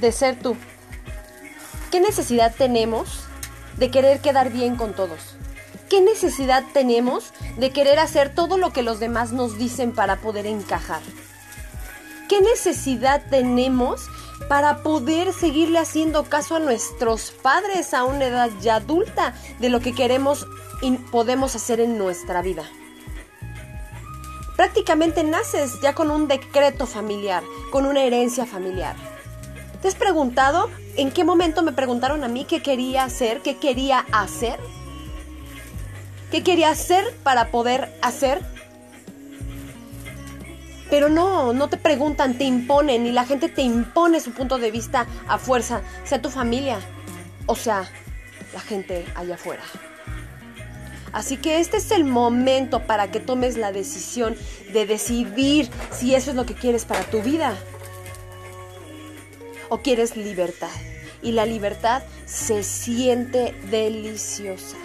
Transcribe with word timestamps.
de 0.00 0.12
ser 0.12 0.38
tú. 0.38 0.56
¿Qué 1.90 2.00
necesidad 2.00 2.54
tenemos 2.56 3.24
de 3.76 3.90
querer 3.90 4.20
quedar 4.20 4.50
bien 4.50 4.76
con 4.76 4.92
todos? 4.94 5.36
¿Qué 5.88 6.02
necesidad 6.02 6.64
tenemos 6.74 7.32
de 7.56 7.70
querer 7.70 7.98
hacer 7.98 8.34
todo 8.34 8.58
lo 8.58 8.72
que 8.72 8.82
los 8.82 9.00
demás 9.00 9.32
nos 9.32 9.56
dicen 9.56 9.92
para 9.92 10.16
poder 10.16 10.46
encajar? 10.46 11.00
¿Qué 12.28 12.42
necesidad 12.42 13.22
tenemos 13.30 14.06
para 14.48 14.82
poder 14.82 15.32
seguirle 15.32 15.78
haciendo 15.78 16.24
caso 16.24 16.56
a 16.56 16.60
nuestros 16.60 17.30
padres 17.30 17.94
a 17.94 18.04
una 18.04 18.26
edad 18.26 18.50
ya 18.60 18.76
adulta 18.76 19.34
de 19.60 19.70
lo 19.70 19.80
que 19.80 19.94
queremos 19.94 20.46
y 20.82 20.90
podemos 20.92 21.56
hacer 21.56 21.80
en 21.80 21.96
nuestra 21.96 22.42
vida? 22.42 22.64
Prácticamente 24.56 25.24
naces 25.24 25.80
ya 25.80 25.94
con 25.94 26.10
un 26.10 26.28
decreto 26.28 26.86
familiar, 26.86 27.42
con 27.70 27.86
una 27.86 28.02
herencia 28.02 28.44
familiar. 28.44 28.96
¿Te 29.82 29.86
has 29.86 29.94
preguntado 29.94 30.70
en 30.96 31.12
qué 31.12 31.22
momento 31.22 31.62
me 31.62 31.72
preguntaron 31.72 32.24
a 32.24 32.28
mí 32.28 32.44
qué 32.44 32.60
quería 32.60 33.04
hacer, 33.04 33.42
qué 33.42 33.56
quería 33.56 34.04
hacer? 34.10 34.58
¿Qué 36.32 36.42
quería 36.42 36.70
hacer 36.70 37.04
para 37.22 37.52
poder 37.52 37.96
hacer? 38.02 38.40
Pero 40.90 41.08
no, 41.08 41.52
no 41.52 41.68
te 41.68 41.76
preguntan, 41.76 42.36
te 42.36 42.44
imponen 42.44 43.06
y 43.06 43.12
la 43.12 43.24
gente 43.24 43.48
te 43.48 43.62
impone 43.62 44.20
su 44.20 44.32
punto 44.32 44.58
de 44.58 44.72
vista 44.72 45.06
a 45.28 45.38
fuerza, 45.38 45.82
sea 46.04 46.20
tu 46.20 46.30
familia 46.30 46.80
o 47.46 47.54
sea 47.54 47.88
la 48.52 48.60
gente 48.60 49.04
allá 49.14 49.36
afuera. 49.36 49.62
Así 51.12 51.36
que 51.36 51.60
este 51.60 51.76
es 51.76 51.90
el 51.92 52.04
momento 52.04 52.80
para 52.80 53.10
que 53.10 53.20
tomes 53.20 53.56
la 53.56 53.70
decisión 53.70 54.36
de 54.72 54.86
decidir 54.86 55.70
si 55.92 56.14
eso 56.14 56.30
es 56.30 56.36
lo 56.36 56.46
que 56.46 56.54
quieres 56.54 56.84
para 56.84 57.04
tu 57.04 57.22
vida 57.22 57.54
o 59.68 59.78
quieres 59.78 60.16
libertad. 60.16 60.70
Y 61.22 61.32
la 61.32 61.46
libertad 61.46 62.02
se 62.26 62.62
siente 62.62 63.54
deliciosa. 63.70 64.76